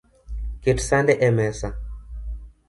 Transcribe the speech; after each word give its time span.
Ket 0.63 0.79
sande 0.87 1.13
emesa 1.27 1.69